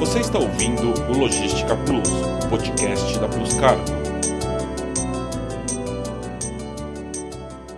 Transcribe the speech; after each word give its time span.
Você 0.00 0.20
está 0.20 0.38
ouvindo 0.38 0.94
o 1.10 1.18
Logística 1.18 1.76
Plus, 1.84 2.08
podcast 2.48 3.18
da 3.20 3.28
Plus 3.28 3.52
Cargo. 3.60 3.84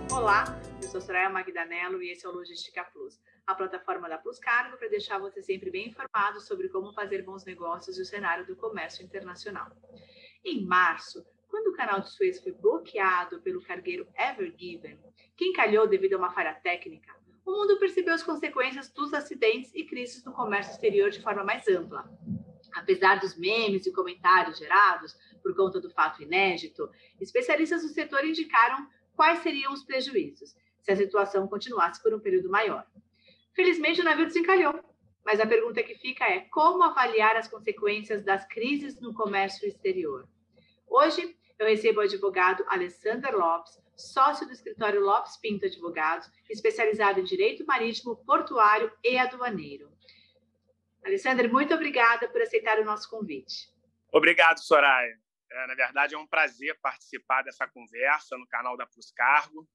Olá, 0.09 0.57
eu 0.81 0.87
sou 0.87 1.01
Soraya 1.01 1.29
Magdanello 1.29 2.01
e 2.01 2.11
esse 2.11 2.25
é 2.25 2.29
o 2.29 2.31
Logística 2.31 2.81
Plus, 2.93 3.19
a 3.45 3.53
plataforma 3.53 4.07
da 4.07 4.17
Plus 4.17 4.39
Cargo 4.39 4.77
para 4.77 4.87
deixar 4.87 5.19
você 5.19 5.43
sempre 5.43 5.69
bem 5.69 5.89
informado 5.89 6.39
sobre 6.39 6.69
como 6.69 6.93
fazer 6.93 7.23
bons 7.23 7.43
negócios 7.43 7.97
e 7.97 8.01
o 8.01 8.05
cenário 8.05 8.45
do 8.45 8.55
comércio 8.55 9.03
internacional. 9.03 9.67
Em 10.45 10.65
março, 10.65 11.25
quando 11.49 11.71
o 11.71 11.75
canal 11.75 11.99
de 11.99 12.09
Suez 12.09 12.41
foi 12.41 12.53
bloqueado 12.53 13.41
pelo 13.41 13.61
cargueiro 13.61 14.07
Ever 14.17 14.55
Given, 14.57 14.97
que 15.35 15.47
encalhou 15.47 15.89
devido 15.89 16.13
a 16.13 16.19
uma 16.19 16.31
falha 16.31 16.53
técnica, 16.53 17.13
o 17.45 17.51
mundo 17.51 17.77
percebeu 17.77 18.13
as 18.13 18.23
consequências 18.23 18.89
dos 18.89 19.13
acidentes 19.13 19.71
e 19.73 19.83
crises 19.83 20.23
no 20.23 20.31
comércio 20.31 20.71
exterior 20.71 21.09
de 21.09 21.21
forma 21.21 21.43
mais 21.43 21.67
ampla. 21.67 22.09
Apesar 22.73 23.19
dos 23.19 23.37
memes 23.37 23.85
e 23.85 23.91
comentários 23.91 24.57
gerados 24.57 25.15
por 25.41 25.55
conta 25.55 25.79
do 25.79 25.89
fato 25.89 26.23
inédito, 26.23 26.89
especialistas 27.19 27.83
do 27.83 27.89
setor 27.89 28.25
indicaram 28.25 28.87
quais 29.15 29.39
seriam 29.39 29.73
os 29.73 29.83
prejuízos 29.83 30.55
se 30.81 30.91
a 30.91 30.95
situação 30.95 31.47
continuasse 31.47 32.01
por 32.01 32.13
um 32.13 32.19
período 32.19 32.49
maior. 32.49 32.85
Felizmente, 33.53 34.01
o 34.01 34.03
navio 34.03 34.25
desencalhou, 34.25 34.83
mas 35.23 35.39
a 35.39 35.45
pergunta 35.45 35.83
que 35.83 35.95
fica 35.95 36.25
é 36.25 36.41
como 36.41 36.83
avaliar 36.83 37.35
as 37.35 37.47
consequências 37.47 38.23
das 38.23 38.45
crises 38.45 38.99
no 38.99 39.13
comércio 39.13 39.67
exterior. 39.67 40.27
Hoje, 40.87 41.35
eu 41.57 41.67
recebo 41.67 41.99
o 41.99 42.03
advogado 42.03 42.65
Alessander 42.67 43.35
Lopes, 43.35 43.79
sócio 43.95 44.45
do 44.45 44.53
escritório 44.53 45.01
Lopes 45.01 45.37
Pinto 45.37 45.65
Advogados, 45.65 46.29
especializado 46.49 47.19
em 47.19 47.23
direito 47.23 47.65
marítimo, 47.65 48.15
portuário 48.25 48.91
e 49.03 49.17
aduaneiro. 49.17 49.91
Alessandra, 51.03 51.47
muito 51.47 51.73
obrigada 51.73 52.29
por 52.29 52.41
aceitar 52.41 52.79
o 52.79 52.85
nosso 52.85 53.09
convite. 53.09 53.69
Obrigado, 54.11 54.59
Soraya. 54.59 55.19
É, 55.51 55.67
na 55.67 55.75
verdade, 55.75 56.15
é 56.15 56.17
um 56.17 56.25
prazer 56.25 56.79
participar 56.81 57.43
dessa 57.43 57.67
conversa 57.67 58.37
no 58.37 58.47
canal 58.47 58.77
da 58.77 58.87
Plus 58.87 59.11
Cargo. 59.11 59.67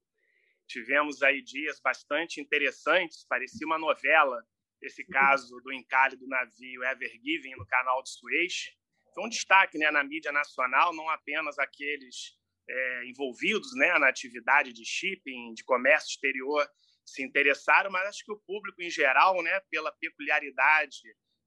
Tivemos 0.67 1.21
aí 1.23 1.41
dias 1.41 1.79
bastante 1.79 2.41
interessantes, 2.41 3.25
parecia 3.27 3.65
uma 3.65 3.79
novela, 3.79 4.43
esse 4.81 5.03
caso 5.05 5.59
do 5.61 5.71
encalhe 5.71 6.15
do 6.15 6.27
navio 6.27 6.83
Ever 6.83 7.11
Given 7.23 7.55
no 7.55 7.65
canal 7.65 8.03
de 8.03 8.09
Suez. 8.09 8.75
Foi 9.13 9.25
um 9.25 9.29
destaque 9.29 9.77
né, 9.77 9.89
na 9.91 10.03
mídia 10.03 10.31
nacional, 10.31 10.93
não 10.93 11.09
apenas 11.09 11.57
aqueles 11.57 12.38
é, 12.69 13.05
envolvidos 13.05 13.75
né, 13.75 13.97
na 13.97 14.07
atividade 14.07 14.71
de 14.71 14.85
shipping, 14.85 15.53
de 15.53 15.63
comércio 15.63 16.09
exterior, 16.09 16.69
se 17.05 17.23
interessaram, 17.23 17.89
mas 17.89 18.07
acho 18.07 18.23
que 18.23 18.31
o 18.31 18.39
público 18.39 18.81
em 18.81 18.89
geral, 18.89 19.41
né, 19.41 19.59
pela 19.71 19.91
peculiaridade 19.91 21.01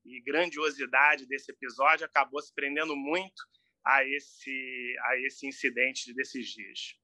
e 0.05 0.21
grandiosidade 0.21 1.27
desse 1.27 1.53
episódio, 1.53 2.05
acabou 2.05 2.43
se 2.43 2.53
prendendo 2.53 2.97
muito 2.97 3.43
a 3.85 4.05
esse, 4.05 4.97
a 5.05 5.19
esse 5.19 5.47
incidente 5.47 6.13
desses 6.13 6.49
dias. 6.49 6.99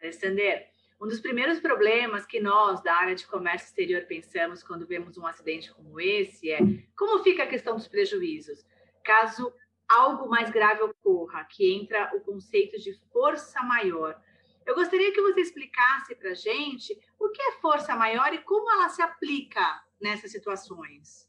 Alexander, 0.00 0.70
um 1.00 1.06
dos 1.06 1.20
primeiros 1.20 1.60
problemas 1.60 2.26
que 2.26 2.40
nós, 2.40 2.82
da 2.82 2.94
área 2.94 3.14
de 3.14 3.26
comércio 3.26 3.66
exterior, 3.66 4.04
pensamos 4.06 4.62
quando 4.62 4.86
vemos 4.86 5.16
um 5.18 5.26
acidente 5.26 5.72
como 5.72 6.00
esse 6.00 6.50
é 6.50 6.58
como 6.96 7.22
fica 7.22 7.44
a 7.44 7.48
questão 7.48 7.76
dos 7.76 7.88
prejuízos. 7.88 8.64
Caso 9.02 9.52
algo 9.90 10.28
mais 10.28 10.50
grave 10.50 10.82
ocorra, 10.82 11.44
que 11.44 11.72
entra 11.72 12.10
o 12.14 12.20
conceito 12.20 12.78
de 12.78 12.94
força 13.12 13.62
maior. 13.62 14.20
Eu 14.66 14.74
gostaria 14.74 15.12
que 15.12 15.20
você 15.20 15.40
explicasse 15.40 16.14
para 16.14 16.30
a 16.30 16.34
gente 16.34 16.96
o 17.18 17.28
que 17.30 17.42
é 17.42 17.52
força 17.60 17.96
maior 17.96 18.32
e 18.32 18.38
como 18.38 18.70
ela 18.70 18.88
se 18.88 19.02
aplica 19.02 19.82
nessas 20.00 20.30
situações. 20.30 21.28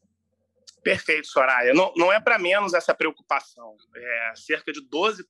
Perfeito, 0.83 1.27
Soraya. 1.27 1.73
Não, 1.73 1.93
não 1.95 2.11
é 2.11 2.19
para 2.19 2.39
menos 2.39 2.73
essa 2.73 2.93
preocupação. 2.93 3.77
É, 3.95 4.33
cerca 4.35 4.71
de 4.71 4.81
12% 4.81 5.25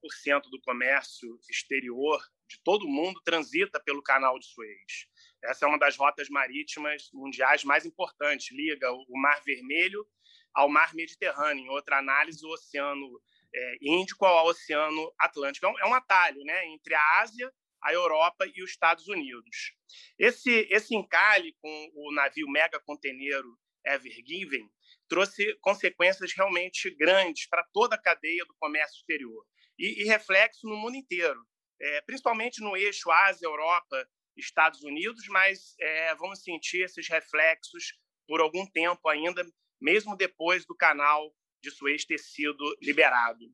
do 0.49 0.61
comércio 0.61 1.37
exterior 1.49 2.21
de 2.47 2.59
todo 2.63 2.85
o 2.85 2.89
mundo 2.89 3.21
transita 3.23 3.79
pelo 3.79 4.01
canal 4.01 4.37
de 4.39 4.45
Suez. 4.45 5.07
Essa 5.43 5.65
é 5.65 5.67
uma 5.67 5.79
das 5.79 5.95
rotas 5.95 6.29
marítimas 6.29 7.09
mundiais 7.13 7.63
mais 7.63 7.85
importantes, 7.85 8.51
liga 8.51 8.91
o 8.91 9.19
Mar 9.19 9.41
Vermelho 9.43 10.05
ao 10.53 10.69
mar 10.69 10.93
Mediterrâneo, 10.93 11.65
em 11.65 11.69
outra 11.69 11.97
análise, 11.97 12.45
o 12.45 12.49
Oceano 12.49 13.21
é, 13.53 13.77
Índico 13.81 14.25
ao 14.25 14.47
Oceano 14.47 15.13
Atlântico. 15.19 15.65
É 15.65 15.69
um, 15.69 15.79
é 15.79 15.85
um 15.87 15.93
atalho 15.93 16.43
né, 16.43 16.67
entre 16.67 16.93
a 16.93 17.19
Ásia, 17.21 17.51
a 17.81 17.93
Europa 17.93 18.45
e 18.53 18.61
os 18.61 18.69
Estados 18.69 19.07
Unidos. 19.07 19.73
Esse, 20.19 20.67
esse 20.69 20.95
encalhe 20.95 21.55
com 21.61 21.91
o 21.95 22.13
navio 22.13 22.47
mega 22.49 22.79
conteneiro 22.79 23.57
Ever 23.85 24.13
Given 24.25 24.69
trouxe 25.07 25.57
consequências 25.61 26.33
realmente 26.33 26.89
grandes 26.91 27.47
para 27.47 27.65
toda 27.73 27.95
a 27.95 28.01
cadeia 28.01 28.45
do 28.45 28.55
comércio 28.59 28.97
exterior 28.97 29.45
e, 29.77 30.03
e 30.03 30.05
reflexo 30.05 30.67
no 30.67 30.77
mundo 30.77 30.95
inteiro, 30.95 31.43
é, 31.81 32.01
principalmente 32.01 32.61
no 32.61 32.77
eixo 32.77 33.11
Ásia, 33.11 33.47
Europa, 33.47 34.07
Estados 34.35 34.81
Unidos, 34.83 35.27
mas 35.27 35.75
é, 35.79 36.15
vamos 36.15 36.43
sentir 36.43 36.83
esses 36.83 37.07
reflexos 37.07 37.93
por 38.27 38.41
algum 38.41 38.65
tempo 38.65 39.09
ainda, 39.09 39.43
mesmo 39.79 40.15
depois 40.15 40.65
do 40.65 40.75
canal 40.75 41.33
de 41.61 41.69
Suez 41.71 42.05
ter 42.05 42.17
sido 42.17 42.77
liberado. 42.81 43.45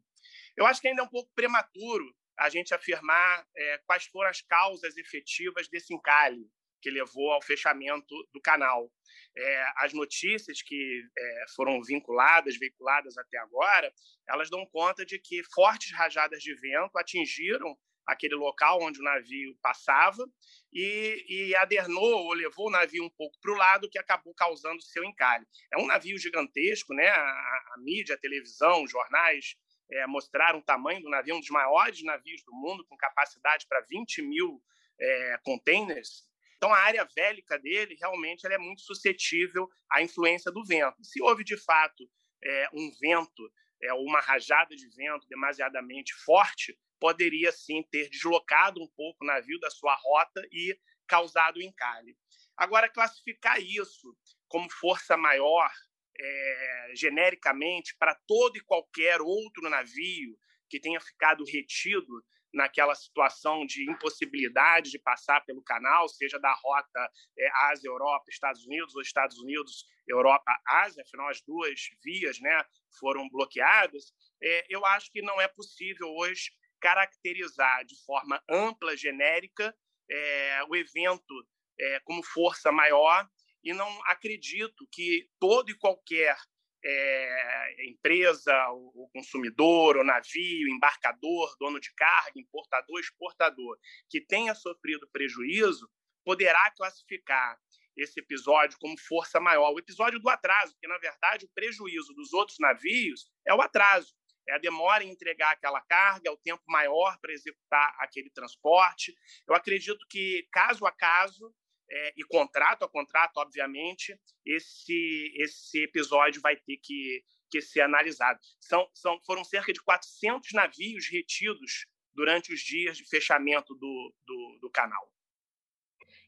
Eu 0.56 0.66
acho 0.66 0.82
que 0.82 0.88
ainda 0.88 1.02
é 1.02 1.06
um 1.06 1.10
pouco 1.10 1.32
prematuro 1.36 2.06
a 2.38 2.50
gente 2.50 2.74
afirmar 2.74 3.46
é, 3.56 3.78
quais 3.86 4.06
foram 4.06 4.30
as 4.30 4.42
causas 4.42 4.96
efetivas 4.98 5.68
desse 5.68 5.94
encalhe 5.94 6.48
que 6.82 6.92
levou 6.92 7.32
ao 7.32 7.42
fechamento 7.42 8.16
do 8.34 8.40
canal. 8.40 8.92
É, 9.36 9.66
as 9.78 9.94
notícias 9.94 10.62
que 10.62 11.02
é, 11.18 11.46
foram 11.56 11.82
vinculadas, 11.84 12.58
veiculadas 12.58 13.18
até 13.18 13.38
agora, 13.40 13.92
elas 14.30 14.50
dão 14.50 14.66
conta 14.68 15.06
de 15.06 15.20
que 15.20 15.44
fortes 15.54 15.92
rajadas 15.94 16.42
de 16.42 16.54
vento 16.56 16.98
atingiram 16.98 17.78
aquele 18.08 18.36
local 18.36 18.82
onde 18.82 19.00
o 19.00 19.04
navio 19.04 19.56
passava 19.62 20.26
e, 20.74 21.26
e 21.28 21.56
adernou 21.58 22.26
ou 22.26 22.34
levou 22.34 22.68
o 22.68 22.72
navio 22.72 23.04
um 23.04 23.10
pouco 23.10 23.38
para 23.42 23.52
o 23.52 23.58
lado, 23.58 23.90
que 23.90 24.00
acabou 24.00 24.34
causando 24.34 24.82
seu 24.82 25.04
encalhe. 25.04 25.46
É 25.74 25.78
um 25.78 25.86
navio 25.86 26.18
gigantesco, 26.18 26.94
né? 26.94 27.08
A, 27.08 27.20
a 27.20 27.76
mídia, 27.80 28.16
a 28.16 28.20
televisão, 28.20 28.84
os 28.84 28.92
jornais 28.92 29.56
é, 29.92 30.08
mostraram 30.08 30.60
o 30.60 30.64
tamanho 30.64 31.02
do 31.02 31.10
navio, 31.10 31.36
um 31.36 31.40
dos 31.40 31.50
maiores 31.50 32.02
navios 32.04 32.44
do 32.44 32.54
mundo, 32.54 32.86
com 32.88 32.96
capacidade 32.98 33.66
para 33.68 33.82
20 33.90 34.22
mil 34.22 34.62
é, 35.00 35.40
containers. 35.44 36.26
Então, 36.58 36.74
a 36.74 36.80
área 36.80 37.08
vélica 37.16 37.60
dele 37.60 37.96
realmente 38.00 38.48
é 38.48 38.58
muito 38.58 38.82
suscetível 38.82 39.70
à 39.92 40.02
influência 40.02 40.52
do 40.52 40.66
vento. 40.66 41.04
Se 41.04 41.22
houve, 41.22 41.44
de 41.44 41.56
fato, 41.64 42.10
é, 42.44 42.70
um 42.74 42.90
vento, 43.00 43.52
é, 43.82 43.94
uma 43.94 44.20
rajada 44.20 44.76
de 44.76 44.88
vento 44.90 45.28
demasiadamente 45.28 46.14
forte, 46.26 46.78
poderia 47.00 47.52
sim 47.52 47.84
ter 47.92 48.10
deslocado 48.10 48.82
um 48.82 48.88
pouco 48.96 49.24
o 49.24 49.28
navio 49.28 49.60
da 49.60 49.70
sua 49.70 49.96
rota 49.96 50.42
e 50.52 50.78
causado 51.08 51.58
o 51.58 51.62
encalhe. 51.62 52.18
Agora, 52.56 52.90
classificar 52.90 53.62
isso 53.62 54.16
como 54.48 54.70
força 54.72 55.16
maior, 55.16 55.72
é, 56.20 56.92
genericamente, 56.96 57.96
para 57.98 58.16
todo 58.28 58.58
e 58.58 58.64
qualquer 58.64 59.22
outro 59.22 59.70
navio 59.70 60.38
que 60.70 60.80
tenha 60.80 61.00
ficado 61.00 61.44
retido 61.46 62.24
naquela 62.58 62.96
situação 62.96 63.66
de 63.66 63.90
impossibilidade 63.90 64.90
de 64.90 65.00
passar 65.00 65.46
pelo 65.46 65.62
canal, 65.62 66.10
seja 66.10 66.40
da 66.40 66.54
rota 66.54 67.12
é, 67.38 67.50
Ásia, 67.72 67.88
Europa, 67.88 68.26
Estados 68.30 68.66
Unidos, 68.66 68.96
ou 68.96 69.02
Estados 69.02 69.38
Unidos, 69.38 69.86
Europa, 70.08 70.52
Ásia, 70.66 71.04
afinal 71.04 71.30
as 71.30 71.42
duas 71.42 71.80
vias 72.04 72.40
né, 72.40 72.66
foram 73.00 73.30
bloqueadas, 73.30 74.12
é, 74.42 74.66
eu 74.70 74.84
acho 74.88 75.12
que 75.12 75.22
não 75.22 75.40
é 75.40 75.48
possível 75.48 76.10
hoje 76.16 76.52
caracterizar 76.82 77.86
de 77.86 77.96
forma 78.04 78.42
ampla, 78.50 78.98
genérica, 78.98 79.76
é, 80.10 80.64
o 80.68 80.76
evento 80.76 81.34
é, 81.80 82.00
como 82.02 82.24
força 82.24 82.72
maior 82.72 83.28
e 83.64 83.74
não 83.74 83.90
acredito 84.06 84.88
que 84.92 85.30
todo 85.40 85.70
e 85.70 85.78
qualquer 85.78 86.36
é, 86.84 87.90
empresa, 87.90 88.54
o, 88.72 89.10
consumidor, 89.14 89.98
o 89.98 90.04
navio, 90.04 90.70
embarcador, 90.70 91.56
dono 91.60 91.80
de 91.80 91.94
carga, 91.94 92.40
importador, 92.40 93.00
exportador, 93.00 93.78
que 94.10 94.22
tenha 94.22 94.54
sofrido 94.54 95.08
prejuízo, 95.12 95.90
poderá 96.24 96.72
classificar 96.72 97.58
esse 97.96 98.20
episódio 98.20 98.78
como 98.80 98.98
força 99.00 99.40
maior. 99.40 99.74
O 99.74 99.80
episódio 99.80 100.20
do 100.20 100.30
atraso, 100.30 100.76
que 100.80 100.88
na 100.88 100.98
verdade 100.98 101.46
o 101.46 101.50
prejuízo 101.54 102.14
dos 102.14 102.32
outros 102.34 102.58
navios 102.60 103.32
é 103.46 103.54
o 103.54 103.62
atraso 103.62 104.16
é 104.48 104.54
a 104.54 104.58
demora 104.58 105.04
em 105.04 105.10
entregar 105.10 105.52
aquela 105.52 105.82
carga, 105.82 106.30
é 106.30 106.32
o 106.32 106.38
tempo 106.38 106.64
maior 106.68 107.18
para 107.20 107.34
executar 107.34 107.96
aquele 108.00 108.30
transporte. 108.30 109.14
Eu 109.48 109.54
acredito 109.54 110.06
que, 110.10 110.48
caso 110.52 110.86
a 110.86 110.92
caso, 110.92 111.54
é, 111.90 112.14
e 112.18 112.24
contrato 112.24 112.84
a 112.84 112.90
contrato, 112.90 113.38
obviamente, 113.38 114.20
esse, 114.46 115.34
esse 115.36 115.84
episódio 115.84 116.42
vai 116.42 116.56
ter 116.56 116.78
que, 116.78 117.24
que 117.50 117.62
ser 117.62 117.82
analisado. 117.82 118.40
São, 118.60 118.90
são, 118.94 119.20
foram 119.26 119.44
cerca 119.44 119.72
de 119.72 119.82
400 119.82 120.52
navios 120.54 121.08
retidos 121.10 121.88
durante 122.14 122.54
os 122.54 122.60
dias 122.62 122.98
de 122.98 123.06
fechamento 123.06 123.76
do, 123.76 124.14
do, 124.26 124.58
do 124.62 124.70
canal. 124.70 125.12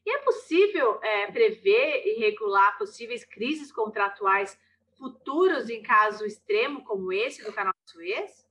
E 0.06 0.10
é 0.10 0.18
possível 0.18 0.98
é, 1.02 1.30
prever 1.30 2.06
e 2.06 2.18
regular 2.18 2.78
possíveis 2.78 3.24
crises 3.24 3.70
contratuais 3.70 4.58
futuros 4.96 5.68
em 5.68 5.82
caso 5.82 6.24
extremo 6.24 6.84
como 6.84 7.12
esse 7.12 7.42
do 7.42 7.52
canal 7.52 7.74
Suez? 7.86 8.46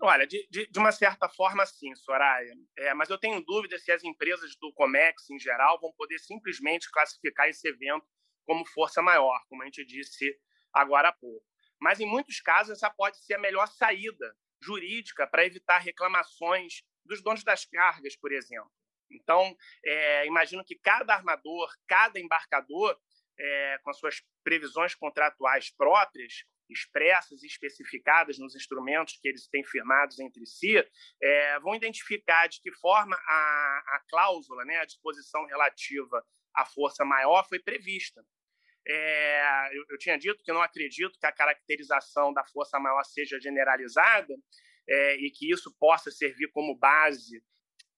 Olha, 0.00 0.26
de, 0.26 0.46
de, 0.48 0.66
de, 0.70 0.78
uma 0.78 0.92
certa 0.92 1.28
forma, 1.28 1.66
sim, 1.66 1.92
Soraya. 1.96 2.54
É, 2.76 2.94
mas 2.94 3.10
eu 3.10 3.18
tenho 3.18 3.44
dúvida 3.44 3.78
se 3.78 3.90
as 3.90 4.04
empresas 4.04 4.54
do 4.60 4.72
Comex, 4.72 5.28
em 5.28 5.38
geral, 5.40 5.80
vão 5.80 5.92
poder 5.92 6.18
simplesmente 6.20 6.88
classificar 6.90 7.48
esse 7.48 7.66
evento 7.66 8.06
como 8.46 8.64
força 8.64 9.02
maior, 9.02 9.40
como 9.48 9.62
a 9.62 9.66
gente 9.66 9.84
disse 9.84 10.38
agora 10.72 11.08
há 11.08 11.12
pouco. 11.12 11.44
Mas, 11.80 11.98
em 11.98 12.06
muitos 12.06 12.40
casos, 12.40 12.72
essa 12.76 12.90
pode 12.90 13.18
ser 13.24 13.34
a 13.34 13.38
melhor 13.38 13.66
saída 13.66 14.34
jurídica 14.62 15.26
para 15.26 15.44
evitar 15.44 15.78
reclamações 15.78 16.82
dos 17.04 17.22
donos 17.22 17.42
das 17.42 17.64
cargas, 17.64 18.16
por 18.16 18.32
exemplo. 18.32 18.70
Então, 19.10 19.56
é, 19.84 20.26
imagino 20.26 20.64
que 20.64 20.76
cada 20.76 21.14
armador, 21.14 21.70
cada 21.88 22.20
embarcador, 22.20 22.96
é, 23.38 23.78
com 23.82 23.90
as 23.90 23.98
suas 23.98 24.22
previsões 24.44 24.94
contratuais 24.94 25.70
próprias, 25.70 26.44
expressas 26.72 27.42
e 27.42 27.46
especificadas 27.46 28.38
nos 28.38 28.54
instrumentos 28.54 29.18
que 29.20 29.28
eles 29.28 29.48
têm 29.48 29.64
firmados 29.64 30.18
entre 30.18 30.44
si, 30.46 30.76
é, 31.22 31.60
vão 31.60 31.74
identificar 31.74 32.46
de 32.46 32.60
que 32.60 32.72
forma 32.72 33.16
a, 33.16 33.82
a 33.96 34.00
cláusula, 34.08 34.64
né, 34.64 34.78
a 34.78 34.84
disposição 34.84 35.44
relativa 35.46 36.24
à 36.54 36.64
força 36.64 37.04
maior 37.04 37.46
foi 37.48 37.58
prevista. 37.58 38.24
É, 38.86 39.76
eu, 39.76 39.84
eu, 39.90 39.98
tinha 39.98 40.16
dito 40.16 40.42
que 40.42 40.52
não 40.52 40.62
acredito 40.62 41.18
que 41.18 41.26
a 41.26 41.32
caracterização 41.32 42.32
da 42.32 42.44
força 42.46 42.78
maior 42.78 43.04
seja 43.04 43.38
generalizada 43.38 44.34
é, 44.88 45.16
e 45.16 45.30
que 45.30 45.52
isso 45.52 45.74
possa 45.78 46.10
servir 46.10 46.50
como 46.52 46.74
base 46.74 47.42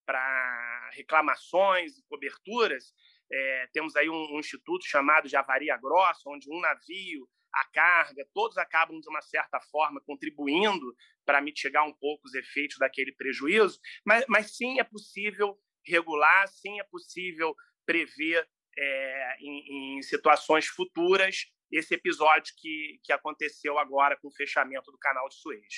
para 0.04 0.90
reclamações 0.92 1.96
e 1.96 2.02
coberturas. 2.08 2.92
É, 3.32 3.68
temos 3.72 3.94
aí 3.94 4.10
um, 4.10 4.34
um, 4.34 4.40
instituto 4.40 4.84
chamado 4.84 5.28
de 5.28 5.36
avaria 5.36 5.76
grossa, 5.76 6.22
onde 6.26 6.50
um 6.50 6.60
navio, 6.60 7.28
a 7.52 7.64
carga, 7.72 8.26
todos 8.32 8.56
acabam, 8.58 9.00
de 9.00 9.08
uma 9.08 9.22
certa 9.22 9.60
forma, 9.60 10.00
contribuindo 10.00 10.94
para 11.24 11.40
mitigar 11.40 11.86
um 11.86 11.92
pouco 11.92 12.26
os 12.26 12.34
efeitos 12.34 12.78
daquele 12.78 13.12
prejuízo, 13.12 13.78
mas, 14.04 14.24
mas 14.28 14.56
sim 14.56 14.80
é 14.80 14.84
possível 14.84 15.58
regular, 15.84 16.48
sim 16.48 16.80
é 16.80 16.84
possível 16.84 17.54
prever 17.84 18.48
é, 18.76 19.36
em, 19.40 19.96
em, 19.98 20.02
situações 20.02 20.66
futuras 20.66 21.46
esse 21.70 21.94
episódio 21.94 22.52
que, 22.56 23.00
que 23.04 23.12
aconteceu 23.12 23.78
agora 23.78 24.16
com 24.16 24.28
o 24.28 24.34
fechamento 24.34 24.90
do 24.90 24.98
canal 24.98 25.28
de 25.28 25.36
Suez. 25.36 25.74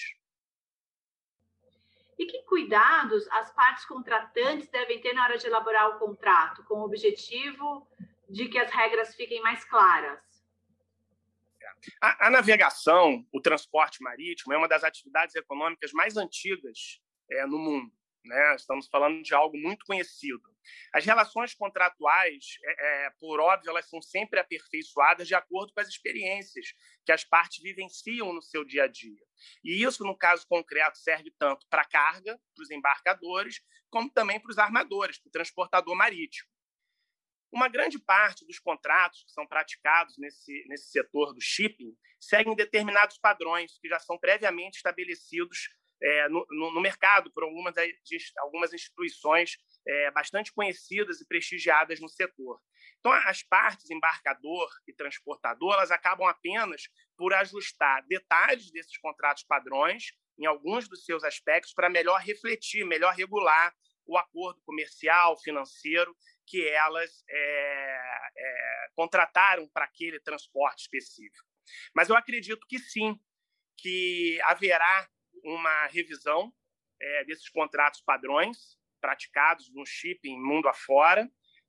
E 2.18 2.26
que 2.26 2.42
cuidados 2.44 3.26
as 3.30 3.52
partes 3.54 3.84
contratantes 3.84 4.68
devem 4.68 5.00
ter 5.00 5.12
na 5.12 5.24
hora 5.24 5.38
de 5.38 5.46
elaborar 5.46 5.88
o 5.90 5.98
contrato, 5.98 6.64
com 6.64 6.80
o 6.80 6.84
objetivo 6.84 7.86
de 8.28 8.48
que 8.48 8.58
as 8.58 8.70
regras 8.70 9.14
fiquem 9.14 9.42
mais 9.42 9.64
claras? 9.64 10.31
A, 12.00 12.26
a 12.26 12.30
navegação, 12.30 13.26
o 13.32 13.40
transporte 13.40 14.02
marítimo, 14.02 14.52
é 14.52 14.56
uma 14.56 14.68
das 14.68 14.84
atividades 14.84 15.34
econômicas 15.34 15.92
mais 15.92 16.16
antigas 16.16 17.00
é, 17.30 17.46
no 17.46 17.58
mundo. 17.58 17.92
Né? 18.24 18.54
Estamos 18.54 18.86
falando 18.88 19.22
de 19.22 19.34
algo 19.34 19.56
muito 19.58 19.84
conhecido. 19.84 20.42
As 20.92 21.04
relações 21.04 21.54
contratuais, 21.54 22.56
é, 22.64 23.06
é, 23.06 23.10
por 23.18 23.40
óbvio, 23.40 23.70
elas 23.70 23.88
são 23.88 24.00
sempre 24.00 24.38
aperfeiçoadas 24.38 25.26
de 25.26 25.34
acordo 25.34 25.72
com 25.72 25.80
as 25.80 25.88
experiências 25.88 26.66
que 27.04 27.10
as 27.10 27.24
partes 27.24 27.60
vivenciam 27.60 28.32
no 28.32 28.40
seu 28.40 28.64
dia 28.64 28.84
a 28.84 28.86
dia. 28.86 29.24
E 29.64 29.82
isso, 29.82 30.04
no 30.04 30.16
caso 30.16 30.46
concreto, 30.46 30.98
serve 30.98 31.32
tanto 31.36 31.66
para 31.68 31.82
a 31.82 31.88
carga, 31.88 32.38
para 32.54 32.62
os 32.62 32.70
embarcadores, 32.70 33.60
como 33.90 34.08
também 34.08 34.38
para 34.38 34.50
os 34.50 34.58
armadores, 34.58 35.18
para 35.18 35.28
o 35.28 35.32
transportador 35.32 35.96
marítimo. 35.96 36.51
Uma 37.52 37.68
grande 37.68 37.98
parte 37.98 38.46
dos 38.46 38.58
contratos 38.58 39.24
que 39.24 39.32
são 39.32 39.46
praticados 39.46 40.16
nesse, 40.16 40.64
nesse 40.68 40.90
setor 40.90 41.34
do 41.34 41.40
shipping 41.40 41.94
seguem 42.18 42.56
determinados 42.56 43.18
padrões 43.18 43.78
que 43.78 43.88
já 43.88 43.98
são 43.98 44.18
previamente 44.18 44.78
estabelecidos 44.78 45.68
é, 46.02 46.28
no, 46.28 46.44
no, 46.48 46.80
mercado 46.80 47.30
por 47.32 47.44
algumas, 47.44 47.74
algumas 48.38 48.72
instituições 48.72 49.56
é, 49.86 50.10
bastante 50.10 50.52
conhecidas 50.52 51.20
e 51.20 51.26
prestigiadas 51.26 52.00
no 52.00 52.08
setor. 52.08 52.58
Então, 52.98 53.12
as 53.12 53.42
partes 53.42 53.90
embarcador 53.90 54.68
e 54.88 54.92
transportador 54.92 55.74
elas 55.74 55.90
acabam 55.90 56.26
apenas 56.26 56.82
por 57.16 57.34
ajustar 57.34 58.04
detalhes 58.08 58.70
desses 58.72 58.96
contratos 58.98 59.44
padrões 59.44 60.12
em 60.38 60.46
alguns 60.46 60.88
dos 60.88 61.04
seus 61.04 61.22
aspectos 61.22 61.72
para 61.74 61.90
melhor 61.90 62.20
refletir, 62.20 62.84
melhor 62.84 63.14
regular 63.14 63.72
o 64.04 64.16
acordo 64.16 64.60
comercial, 64.64 65.38
financeiro 65.38 66.16
que 66.46 66.66
elas 66.68 67.24
é, 67.28 68.30
é, 68.36 68.88
contrataram 68.94 69.68
para 69.68 69.84
aquele 69.84 70.20
transporte 70.20 70.82
específico. 70.82 71.46
Mas 71.94 72.08
eu 72.08 72.16
acredito 72.16 72.66
que 72.66 72.78
sim, 72.78 73.18
que 73.76 74.38
haverá 74.44 75.08
uma 75.44 75.86
revisão 75.86 76.52
é, 77.00 77.24
desses 77.24 77.48
contratos 77.48 78.00
padrões 78.00 78.78
praticados 79.00 79.72
no 79.74 79.84
shipping 79.84 80.38
mundo 80.38 80.68
afora, 80.68 81.28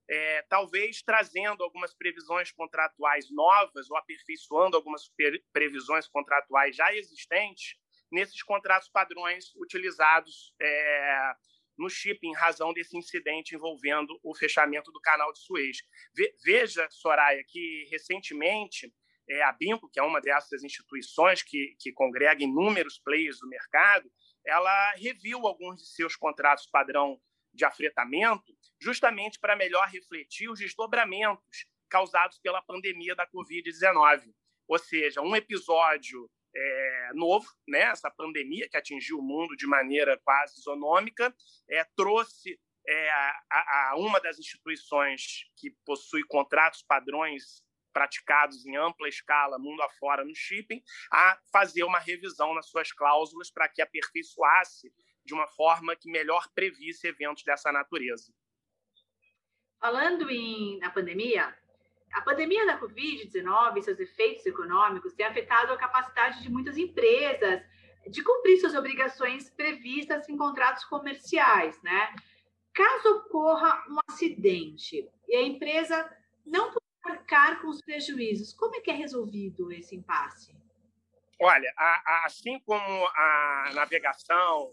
é, 0.10 0.42
talvez 0.44 1.02
trazendo 1.02 1.64
algumas 1.64 1.94
previsões 1.94 2.52
contratuais 2.52 3.32
novas 3.32 3.90
ou 3.90 3.98
aperfeiçoando 3.98 4.76
algumas 4.76 5.10
previsões 5.52 6.08
contratuais 6.08 6.76
já 6.76 6.94
existentes 6.94 7.78
nesses 8.12 8.44
contratos 8.44 8.90
padrões 8.90 9.56
utilizados 9.56 10.54
é, 10.62 11.34
no 11.78 11.90
shipping 11.90 12.30
em 12.30 12.36
razão 12.36 12.74
desse 12.74 12.98
incidente 12.98 13.56
envolvendo 13.56 14.20
o 14.24 14.36
fechamento 14.36 14.92
do 14.92 15.02
canal 15.02 15.32
de 15.34 15.40
Suez. 15.40 15.78
Veja, 16.44 16.88
Soraya, 16.90 17.44
que 17.48 17.88
recentemente 17.90 18.94
é, 19.30 19.44
a 19.44 19.52
BIMCO, 19.52 19.90
que 19.90 20.00
é 20.00 20.04
uma 20.04 20.22
dessas 20.22 20.64
instituições 20.64 21.42
que, 21.42 21.76
que 21.80 21.92
congrega 21.92 22.44
inúmeros 22.44 23.00
players 23.00 23.40
do 23.40 23.48
mercado, 23.48 24.12
ela 24.46 24.92
reviu 24.96 25.48
alguns 25.48 25.82
de 25.82 25.88
seus 25.88 26.16
contratos 26.16 26.68
padrão 26.68 27.20
de 27.54 27.64
afretamento, 27.64 28.52
justamente 28.82 29.40
para 29.40 29.56
melhor 29.56 29.88
refletir 29.88 30.50
os 30.50 30.60
desdobramentos 30.60 31.68
causados 31.90 32.40
pela 32.40 32.62
pandemia 32.62 33.16
da 33.16 33.28
Covid-19. 33.28 34.34
Ou 34.68 34.80
seja, 34.80 35.22
um 35.22 35.36
episódio 35.36 36.30
é, 36.56 37.12
novo, 37.14 37.48
né? 37.68 37.82
essa 37.82 38.12
pandemia 38.12 38.68
que 38.70 38.78
atingiu 38.78 39.20
o 39.20 39.24
mundo 39.24 39.56
de 39.56 39.68
maneira 39.68 40.20
quase 40.24 40.60
isonômica, 40.60 41.34
é, 41.70 41.84
trouxe 41.96 42.60
é, 42.88 43.10
a, 43.10 43.92
a, 43.92 43.96
uma 43.98 44.20
das 44.20 44.40
instituições 44.40 45.50
que 45.58 45.72
possui 45.86 46.24
contratos 46.24 46.84
padrões 46.84 47.64
praticados 47.94 48.66
em 48.66 48.76
ampla 48.76 49.08
escala, 49.08 49.60
mundo 49.60 49.82
afora, 49.84 50.26
no 50.26 50.36
shipping, 50.36 50.82
a 51.12 51.40
fazer 51.52 51.84
uma 51.84 52.00
revisão 52.00 52.54
nas 52.56 52.68
suas 52.68 52.92
cláusulas 52.92 53.52
para 53.52 53.70
que 53.70 53.82
aperfeiçoasse 53.82 54.92
de 55.24 55.34
uma 55.34 55.48
forma 55.48 55.96
que 55.96 56.12
melhor 56.12 56.50
previsse 56.54 57.08
eventos 57.08 57.44
dessa 57.44 57.72
natureza. 57.72 58.34
Falando 59.80 60.30
em, 60.30 60.80
na 60.80 60.90
pandemia, 60.90 61.56
a 62.14 62.22
pandemia 62.22 62.66
da 62.66 62.80
Covid-19 62.80 63.78
e 63.78 63.82
seus 63.82 64.00
efeitos 64.00 64.46
econômicos 64.46 65.14
têm 65.14 65.26
afetado 65.26 65.74
a 65.74 65.78
capacidade 65.78 66.42
de 66.42 66.50
muitas 66.50 66.78
empresas 66.78 67.62
de 68.08 68.24
cumprir 68.24 68.58
suas 68.60 68.76
obrigações 68.76 69.50
previstas 69.50 70.28
em 70.28 70.38
contratos 70.38 70.84
comerciais, 70.86 71.82
né? 71.82 72.14
Caso 72.74 73.18
ocorra 73.18 73.86
um 73.90 73.98
acidente 74.10 75.10
e 75.28 75.36
a 75.36 75.42
empresa 75.42 76.18
não 76.46 76.74
arcar 77.04 77.62
com 77.62 77.68
os 77.68 77.82
prejuízos. 77.82 78.54
Como 78.54 78.76
é 78.76 78.82
que 78.82 78.92
é 78.92 78.94
resolvido 78.94 79.72
esse 79.72 79.96
impasse? 79.96 80.56
Olha, 81.40 81.74
a, 81.78 81.84
a, 81.84 82.26
assim 82.26 82.60
como 82.60 83.08
a 83.08 83.72
navegação 83.74 84.72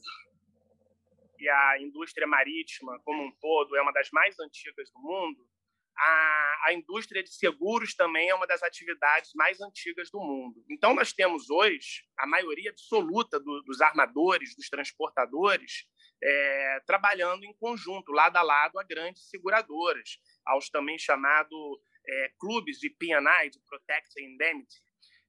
e 1.39 1.49
a 1.49 1.81
indústria 1.81 2.27
marítima 2.27 2.99
como 3.01 3.23
um 3.23 3.33
todo 3.41 3.77
é 3.77 3.83
uma 3.83 3.93
das 3.93 4.11
mais 4.11 4.39
antigas 4.39 4.91
do 4.91 5.01
mundo, 5.01 5.50
a, 6.01 6.61
a 6.69 6.73
indústria 6.73 7.23
de 7.23 7.29
seguros 7.29 7.95
também 7.95 8.31
é 8.31 8.35
uma 8.35 8.47
das 8.47 8.63
atividades 8.63 9.33
mais 9.35 9.61
antigas 9.61 10.11
do 10.11 10.19
mundo. 10.19 10.65
Então, 10.71 10.95
nós 10.95 11.13
temos 11.13 11.51
hoje 11.51 12.05
a 12.19 12.27
maioria 12.27 12.71
absoluta 12.71 13.39
do, 13.39 13.63
dos 13.63 13.83
armadores, 13.83 14.57
dos 14.57 14.71
transportadores, 14.71 15.87
é, 16.23 16.81
trabalhando 16.87 17.45
em 17.45 17.55
conjunto, 17.55 18.13
lado 18.13 18.37
a 18.37 18.43
lado, 18.43 18.79
a 18.79 18.83
grandes 18.83 19.29
seguradoras, 19.29 20.19
aos 20.47 20.71
também 20.71 20.99
chamados 20.99 21.59
é, 22.09 22.33
clubes 22.39 22.79
de 22.79 22.89
P&I, 22.89 23.51
de 23.51 23.61
Protect 23.61 24.09
and 24.19 24.25
Indemnity. 24.25 24.83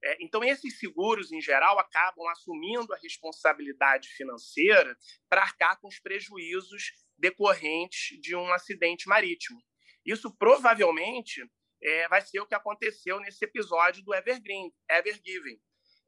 É, 0.04 0.16
então, 0.24 0.42
esses 0.42 0.78
seguros, 0.78 1.30
em 1.32 1.40
geral, 1.40 1.78
acabam 1.78 2.26
assumindo 2.28 2.94
a 2.94 2.98
responsabilidade 2.98 4.08
financeira 4.08 4.96
para 5.28 5.42
arcar 5.42 5.78
com 5.80 5.88
os 5.88 6.00
prejuízos 6.00 6.92
decorrentes 7.18 8.18
de 8.20 8.34
um 8.34 8.52
acidente 8.52 9.06
marítimo. 9.06 9.62
Isso 10.04 10.34
provavelmente 10.36 11.42
é, 11.82 12.08
vai 12.08 12.20
ser 12.20 12.40
o 12.40 12.46
que 12.46 12.54
aconteceu 12.54 13.20
nesse 13.20 13.44
episódio 13.44 14.02
do 14.04 14.14
Evergreen, 14.14 14.72
Evergiven. 14.90 15.58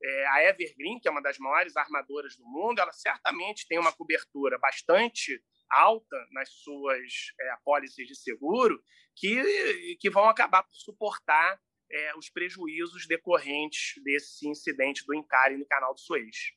É, 0.02 0.26
a 0.26 0.44
Evergreen, 0.44 1.00
que 1.00 1.08
é 1.08 1.10
uma 1.10 1.22
das 1.22 1.38
maiores 1.38 1.76
armadoras 1.76 2.36
do 2.36 2.44
mundo, 2.44 2.80
ela 2.80 2.92
certamente 2.92 3.66
tem 3.66 3.78
uma 3.78 3.92
cobertura 3.92 4.58
bastante 4.58 5.42
alta 5.70 6.16
nas 6.32 6.50
suas 6.50 7.32
é, 7.40 7.50
apólices 7.52 8.06
de 8.06 8.14
seguro 8.14 8.82
que, 9.16 9.96
que 9.98 10.10
vão 10.10 10.28
acabar 10.28 10.62
por 10.62 10.74
suportar 10.74 11.58
é, 11.90 12.16
os 12.16 12.28
prejuízos 12.28 13.06
decorrentes 13.06 13.94
desse 14.02 14.48
incidente 14.48 15.04
do 15.06 15.14
encalhe 15.14 15.56
no 15.56 15.66
canal 15.66 15.94
do 15.94 16.00
Suez. 16.00 16.52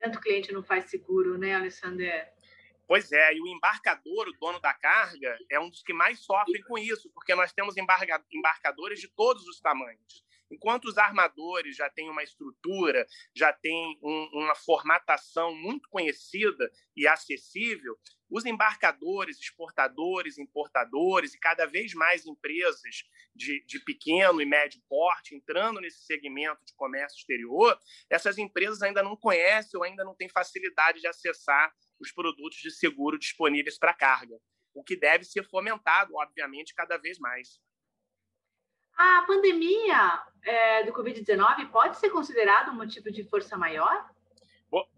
Tanto 0.00 0.20
cliente 0.20 0.52
não 0.52 0.62
faz 0.62 0.90
seguro, 0.90 1.38
né, 1.38 1.54
Alessandra? 1.54 2.33
Pois 2.86 3.10
é, 3.12 3.34
e 3.34 3.40
o 3.40 3.46
embarcador, 3.46 4.28
o 4.28 4.38
dono 4.38 4.60
da 4.60 4.74
carga, 4.74 5.38
é 5.50 5.58
um 5.58 5.70
dos 5.70 5.82
que 5.82 5.92
mais 5.92 6.20
sofrem 6.20 6.62
com 6.64 6.76
isso, 6.76 7.10
porque 7.10 7.34
nós 7.34 7.52
temos 7.52 7.74
embarcadores 7.76 9.00
de 9.00 9.08
todos 9.08 9.46
os 9.46 9.58
tamanhos. 9.60 10.24
Enquanto 10.54 10.84
os 10.84 10.96
armadores 10.96 11.76
já 11.76 11.90
têm 11.90 12.08
uma 12.08 12.22
estrutura, 12.22 13.06
já 13.34 13.52
têm 13.52 13.98
um, 14.02 14.30
uma 14.32 14.54
formatação 14.54 15.54
muito 15.54 15.88
conhecida 15.88 16.70
e 16.96 17.08
acessível, 17.08 17.98
os 18.30 18.44
embarcadores, 18.44 19.38
exportadores, 19.38 20.38
importadores 20.38 21.34
e 21.34 21.38
cada 21.38 21.66
vez 21.66 21.92
mais 21.92 22.24
empresas 22.24 23.04
de, 23.34 23.64
de, 23.66 23.80
pequeno 23.80 24.40
e 24.40 24.46
médio 24.46 24.80
porte 24.88 25.34
entrando 25.34 25.80
nesse 25.80 26.04
segmento 26.04 26.64
de 26.64 26.74
comércio 26.74 27.18
exterior, 27.18 27.78
essas 28.08 28.38
empresas 28.38 28.80
ainda 28.82 29.02
não 29.02 29.16
conhecem 29.16 29.76
ou 29.78 29.84
ainda 29.84 30.04
não 30.04 30.14
têm 30.14 30.28
facilidade 30.28 31.00
de 31.00 31.06
acessar 31.06 31.72
os 32.00 32.12
produtos 32.12 32.58
de 32.58 32.70
seguro 32.70 33.18
disponíveis 33.18 33.78
para 33.78 33.94
carga, 33.94 34.36
o 34.72 34.82
que 34.82 34.96
deve 34.96 35.24
ser 35.24 35.44
fomentado, 35.48 36.14
obviamente, 36.16 36.74
cada 36.74 36.96
vez 36.96 37.18
mais. 37.18 37.60
A 38.96 39.24
pandemia 39.26 40.22
é, 40.42 40.84
do 40.84 40.92
Covid-19 40.92 41.70
pode 41.70 41.98
ser 41.98 42.10
considerada 42.10 42.70
um 42.70 42.76
motivo 42.76 43.10
de 43.10 43.24
força 43.24 43.56
maior? 43.56 44.08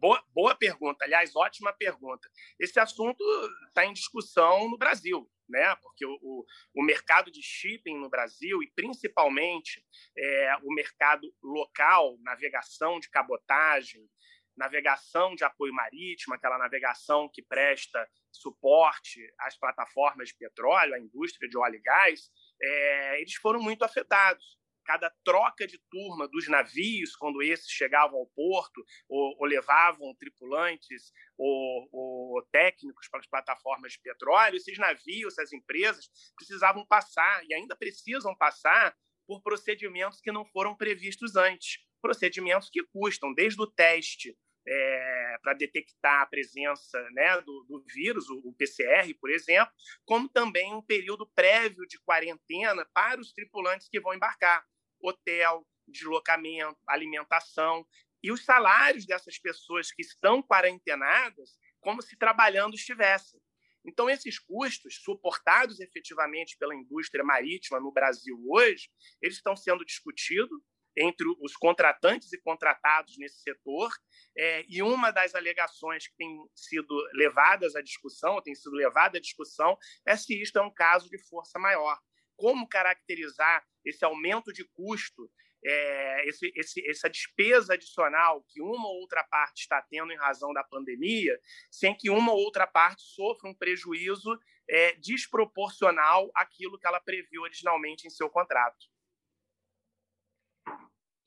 Boa, 0.00 0.22
boa, 0.34 0.54
pergunta, 0.54 1.04
aliás, 1.04 1.36
ótima 1.36 1.72
pergunta. 1.72 2.30
Esse 2.58 2.80
assunto 2.80 3.22
está 3.68 3.84
em 3.84 3.92
discussão 3.92 4.70
no 4.70 4.78
Brasil, 4.78 5.30
né? 5.46 5.76
Porque 5.76 6.06
o, 6.06 6.18
o, 6.22 6.44
o, 6.74 6.82
mercado 6.82 7.30
de 7.30 7.42
shipping 7.42 7.98
no 7.98 8.08
Brasil 8.08 8.62
e 8.62 8.70
principalmente 8.74 9.84
é, 10.16 10.56
o 10.62 10.72
mercado 10.72 11.30
local, 11.42 12.16
navegação 12.20 12.98
de 12.98 13.10
cabotagem, 13.10 14.08
navegação 14.56 15.34
de 15.34 15.44
apoio 15.44 15.74
marítimo, 15.74 16.34
aquela 16.34 16.56
navegação 16.56 17.28
que 17.30 17.42
presta 17.42 18.08
suporte 18.32 19.20
às 19.38 19.58
plataformas 19.58 20.28
de 20.28 20.36
petróleo, 20.36 20.94
à 20.94 20.98
indústria 20.98 21.48
de 21.48 21.58
óleo 21.58 21.76
e 21.76 21.82
gás, 21.82 22.30
é, 22.62 23.20
eles 23.20 23.34
foram 23.34 23.60
muito 23.60 23.84
afetados. 23.84 24.56
Cada 24.84 25.10
troca 25.24 25.66
de 25.66 25.80
turma 25.90 26.28
dos 26.28 26.46
navios, 26.46 27.16
quando 27.16 27.42
esses 27.42 27.68
chegavam 27.68 28.20
ao 28.20 28.26
porto 28.28 28.84
ou, 29.08 29.36
ou 29.38 29.44
levavam 29.44 30.14
tripulantes 30.14 31.12
ou, 31.36 31.88
ou, 31.90 32.42
técnicos 32.52 33.08
para 33.08 33.18
as 33.18 33.26
plataformas 33.26 33.92
de 33.92 34.00
petróleo, 34.00 34.56
esses 34.56 34.78
navios, 34.78 35.32
essas 35.32 35.52
empresas, 35.52 36.08
precisavam 36.36 36.86
passar 36.86 37.44
e 37.46 37.52
ainda 37.52 37.74
precisam 37.74 38.32
passar 38.36 38.96
por 39.26 39.42
procedimentos 39.42 40.20
que 40.20 40.30
não 40.30 40.44
foram 40.44 40.76
previstos 40.76 41.34
antes. 41.34 41.80
Procedimentos 42.00 42.70
que 42.70 42.84
custam 42.84 43.34
desde 43.34 43.60
o 43.60 43.66
teste 43.66 44.36
é, 44.68 45.38
para 45.42 45.54
detectar 45.54 46.22
a 46.22 46.26
presença 46.26 47.00
né, 47.12 47.40
do, 47.40 47.64
do 47.68 47.84
vírus, 47.86 48.28
o, 48.28 48.38
o, 48.44 48.52
PCR, 48.54 49.14
por 49.20 49.30
exemplo, 49.30 49.72
como 50.04 50.28
também 50.28 50.74
um 50.74 50.82
período 50.82 51.26
prévio 51.34 51.86
de 51.86 52.00
quarentena 52.00 52.84
para 52.92 53.20
os 53.20 53.32
tripulantes 53.32 53.88
que 53.88 54.00
vão 54.00 54.14
embarcar. 54.14 54.64
Hotel, 55.00 55.66
deslocamento, 55.86 56.78
alimentação 56.86 57.86
e 58.22 58.32
os 58.32 58.44
salários 58.44 59.06
dessas 59.06 59.38
pessoas 59.38 59.92
que 59.92 60.02
estão 60.02 60.42
quarentenadas 60.42 61.56
como 61.80 62.02
se 62.02 62.16
trabalhando 62.16 62.74
estivessem. 62.74 63.40
Então, 63.84 64.10
esses 64.10 64.38
custos, 64.40 65.00
suportados 65.00 65.78
efetivamente 65.78 66.56
pela 66.58 66.74
indústria 66.74 67.22
marítima 67.22 67.78
no 67.78 67.92
Brasil 67.92 68.36
hoje, 68.48 68.90
eles 69.22 69.36
estão 69.36 69.54
sendo 69.54 69.84
discutidos 69.84 70.60
entre 70.96 71.26
os 71.40 71.54
contratantes 71.54 72.32
e 72.32 72.40
contratados 72.40 73.18
nesse 73.18 73.40
setor. 73.42 73.90
É, 74.36 74.64
e 74.68 74.82
uma 74.82 75.10
das 75.10 75.34
alegações 75.34 76.08
que 76.08 76.16
tem 76.16 76.38
sido 76.54 76.94
levadas 77.12 77.76
à 77.76 77.82
discussão, 77.82 78.40
tem 78.40 78.54
sido 78.54 78.74
levada 78.74 79.18
à 79.18 79.20
discussão, 79.20 79.76
é 80.06 80.16
se 80.16 80.40
isto 80.40 80.58
é 80.58 80.62
um 80.62 80.72
caso 80.72 81.08
de 81.10 81.18
força 81.28 81.58
maior. 81.58 81.98
Como 82.36 82.68
caracterizar 82.68 83.64
esse 83.84 84.04
aumento 84.04 84.52
de 84.52 84.64
custo, 84.64 85.30
é, 85.64 86.28
esse, 86.28 86.52
esse, 86.54 86.88
essa 86.88 87.08
despesa 87.08 87.74
adicional 87.74 88.44
que 88.48 88.60
uma 88.60 88.88
ou 88.88 89.00
outra 89.00 89.24
parte 89.24 89.60
está 89.60 89.82
tendo 89.82 90.12
em 90.12 90.16
razão 90.16 90.52
da 90.52 90.62
pandemia, 90.62 91.38
sem 91.70 91.96
que 91.96 92.08
uma 92.08 92.32
ou 92.32 92.38
outra 92.38 92.66
parte 92.66 93.02
sofra 93.02 93.50
um 93.50 93.54
prejuízo 93.54 94.38
é, 94.68 94.92
desproporcional 94.94 96.30
àquilo 96.34 96.78
que 96.78 96.86
ela 96.86 97.00
previu 97.00 97.42
originalmente 97.42 98.06
em 98.06 98.10
seu 98.10 98.28
contrato 98.28 98.86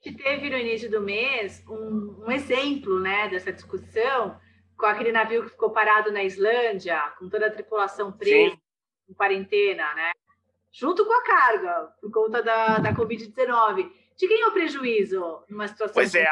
gente 0.02 0.24
teve 0.24 0.50
no 0.50 0.58
início 0.58 0.90
do 0.90 1.02
mês 1.02 1.64
um, 1.68 2.24
um, 2.26 2.32
exemplo 2.32 3.00
né, 3.00 3.28
dessa 3.28 3.52
discussão 3.52 4.40
com 4.78 4.86
aquele 4.86 5.12
navio 5.12 5.44
que 5.44 5.50
ficou 5.50 5.72
parado 5.72 6.12
na 6.12 6.24
Islândia, 6.24 7.02
com 7.20 7.28
toda 7.28 7.48
a 7.48 7.52
tripulação 7.52 8.12
presa, 8.12 8.56
Sim. 8.56 8.62
em 9.10 9.14
quarentena, 9.14 9.94
né? 9.94 10.12
Junto 10.72 11.06
com 11.06 11.12
a 11.12 11.24
carga, 11.24 11.94
por 12.00 12.12
conta 12.12 12.42
da, 12.42 12.78
da 12.78 12.94
Covid-19. 12.94 13.92
De 14.18 14.28
quem 14.28 14.42
é 14.42 14.48
o 14.48 14.54
prejuízo 14.54 15.44
numa 15.50 15.68
situação? 15.68 15.94
Pois 15.94 16.16
é. 16.16 16.26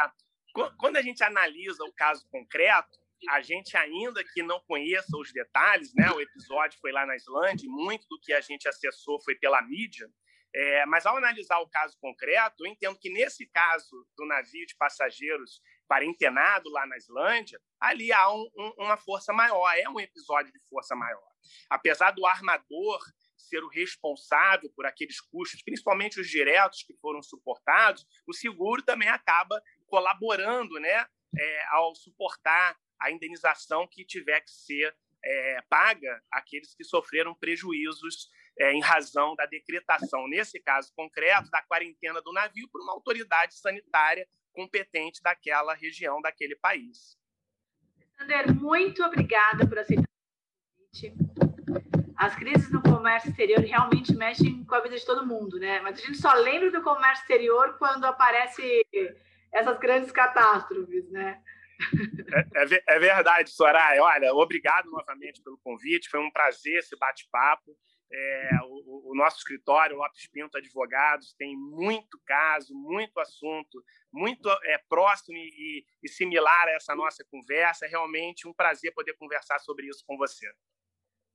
Quando 0.78 0.96
a 0.96 1.02
gente 1.02 1.22
analisa 1.22 1.84
o 1.84 1.92
caso 1.92 2.26
concreto, 2.30 2.98
a 3.28 3.40
gente 3.42 3.76
ainda 3.76 4.24
que 4.24 4.42
não 4.42 4.60
conheça 4.60 5.16
os 5.16 5.30
detalhes, 5.32 5.92
né? 5.94 6.10
O 6.10 6.20
episódio 6.20 6.78
foi 6.80 6.92
lá 6.92 7.04
na 7.04 7.16
Islândia, 7.16 7.68
muito 7.68 8.06
do 8.08 8.18
que 8.20 8.32
a 8.32 8.40
gente 8.40 8.66
acessou 8.68 9.20
foi 9.20 9.34
pela 9.34 9.60
mídia. 9.62 10.08
É, 10.54 10.86
mas 10.86 11.04
ao 11.04 11.16
analisar 11.16 11.58
o 11.58 11.68
caso 11.68 11.96
concreto, 12.00 12.64
eu 12.64 12.70
entendo 12.70 12.98
que 12.98 13.10
nesse 13.10 13.46
caso 13.46 14.06
do 14.16 14.26
navio 14.26 14.66
de 14.66 14.74
passageiros 14.76 15.60
quarentenado 15.86 16.70
lá 16.70 16.86
na 16.86 16.96
Islândia, 16.96 17.60
ali 17.80 18.12
há 18.12 18.32
um, 18.32 18.48
um, 18.56 18.72
uma 18.78 18.96
força 18.96 19.32
maior, 19.32 19.70
é 19.76 19.88
um 19.88 20.00
episódio 20.00 20.52
de 20.52 20.60
força 20.68 20.94
maior. 20.94 21.28
Apesar 21.70 22.10
do 22.12 22.26
armador 22.26 23.00
ser 23.36 23.62
o 23.62 23.68
responsável 23.68 24.70
por 24.74 24.84
aqueles 24.84 25.20
custos, 25.20 25.62
principalmente 25.62 26.20
os 26.20 26.28
diretos 26.28 26.82
que 26.82 26.94
foram 27.00 27.22
suportados, 27.22 28.06
o 28.26 28.34
seguro 28.34 28.82
também 28.82 29.08
acaba 29.08 29.62
colaborando 29.86 30.78
né, 30.80 31.06
é, 31.38 31.64
ao 31.70 31.94
suportar 31.94 32.76
a 33.00 33.10
indenização 33.10 33.86
que 33.86 34.04
tiver 34.04 34.40
que 34.40 34.50
ser 34.50 34.94
é, 35.24 35.62
paga 35.68 36.22
àqueles 36.30 36.74
que 36.74 36.84
sofreram 36.84 37.34
prejuízos 37.34 38.28
é, 38.58 38.72
em 38.72 38.80
razão 38.80 39.34
da 39.36 39.46
decretação, 39.46 40.28
nesse 40.28 40.60
caso 40.60 40.92
concreto, 40.94 41.50
da 41.50 41.62
quarentena 41.62 42.20
do 42.20 42.32
navio 42.32 42.68
por 42.70 42.80
uma 42.80 42.92
autoridade 42.92 43.54
sanitária 43.54 44.26
competente 44.52 45.22
daquela 45.22 45.74
região, 45.74 46.20
daquele 46.20 46.56
país. 46.56 47.16
Sander, 48.18 48.52
muito 48.52 49.02
obrigada 49.04 49.66
por 49.66 49.78
aceitar 49.78 50.02
o 50.02 50.76
convite. 50.76 51.14
As 52.16 52.34
crises 52.34 52.68
no 52.72 52.82
comércio 52.82 53.30
exterior 53.30 53.60
realmente 53.60 54.12
mexem 54.12 54.64
com 54.64 54.74
a 54.74 54.80
vida 54.80 54.96
de 54.96 55.06
todo 55.06 55.24
mundo, 55.24 55.56
né? 55.60 55.80
Mas 55.80 56.00
a 56.00 56.04
gente 56.04 56.18
só 56.18 56.34
lembra 56.34 56.72
do 56.72 56.82
comércio 56.82 57.22
exterior 57.22 57.78
quando 57.78 58.04
aparece 58.04 58.84
essas 59.52 59.78
grandes 59.78 60.10
catástrofes, 60.10 61.08
né? 61.10 61.40
É, 62.56 62.74
é, 62.74 62.82
é 62.88 62.98
verdade, 62.98 63.50
Soraya. 63.50 64.02
Olha, 64.02 64.34
obrigado 64.34 64.90
novamente 64.90 65.40
pelo 65.40 65.58
convite. 65.58 66.08
Foi 66.08 66.18
um 66.18 66.30
prazer 66.30 66.78
esse 66.78 66.96
bate-papo. 66.98 67.76
É, 68.10 68.50
o, 68.64 69.10
o, 69.10 69.14
nosso 69.14 69.36
escritório, 69.38 69.96
Lopes 69.96 70.26
Pinto 70.28 70.56
Advogados, 70.56 71.34
tem 71.34 71.54
muito 71.56 72.18
caso, 72.24 72.74
muito 72.74 73.20
assunto, 73.20 73.84
muito 74.10 74.48
é, 74.64 74.78
próximo 74.88 75.36
e, 75.36 75.84
e, 76.02 76.08
similar 76.08 76.68
a 76.68 76.72
essa 76.72 76.94
nossa 76.94 77.22
conversa. 77.30 77.84
É 77.84 77.88
realmente 77.88 78.48
um 78.48 78.54
prazer 78.54 78.94
poder 78.94 79.14
conversar 79.14 79.58
sobre 79.58 79.86
isso 79.86 80.02
com 80.06 80.16
você. 80.16 80.50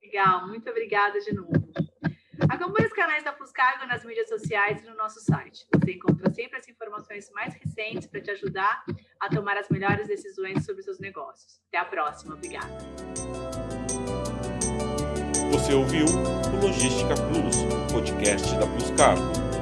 Legal, 0.01 0.47
muito 0.47 0.67
obrigada 0.69 1.19
de 1.19 1.33
novo. 1.33 1.51
Acompanhe 2.49 2.87
os 2.87 2.93
canais 2.93 3.23
da 3.23 3.33
Fuscargo 3.33 3.85
nas 3.85 4.03
mídias 4.03 4.27
sociais 4.27 4.83
e 4.83 4.85
no 4.85 4.95
nosso 4.95 5.19
site. 5.21 5.65
Você 5.75 5.93
encontra 5.93 6.31
sempre 6.33 6.57
as 6.57 6.67
informações 6.67 7.29
mais 7.31 7.53
recentes 7.53 8.07
para 8.07 8.21
te 8.21 8.31
ajudar 8.31 8.83
a 9.19 9.29
tomar 9.29 9.57
as 9.57 9.69
melhores 9.69 10.07
decisões 10.07 10.65
sobre 10.65 10.81
seus 10.81 10.99
negócios. 10.99 11.61
Até 11.67 11.77
a 11.77 11.85
próxima. 11.85 12.33
Obrigada. 12.35 13.72
Você 15.53 15.71
ouviu 15.71 16.07
o 16.07 16.65
Logística 16.65 17.13
Plus, 17.13 17.57
podcast 17.91 18.55
da 18.55 18.65
Plus 18.65 18.89
Cargo. 18.97 19.52